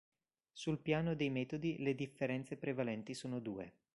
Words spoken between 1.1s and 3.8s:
dei metodi le differenze prevalenti sono due.